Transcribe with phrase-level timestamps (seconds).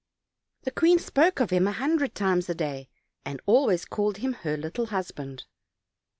[0.63, 2.89] The queen spoke of him a hundred times a day,
[3.23, 5.45] and always called him her little husband.